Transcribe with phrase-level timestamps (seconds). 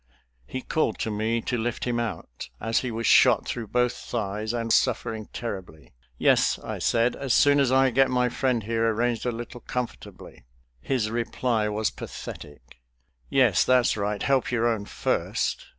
[0.47, 4.51] He called to me to lift him out, as he was shot through both thighs,
[4.51, 5.93] and suffering terribly.
[6.17, 10.43] "Yes," I said, "as soon as I get my friend here arranged a little comfortably."
[10.79, 12.79] His reply was pathetic.
[13.29, 15.67] "Yes, that's right; help your own first."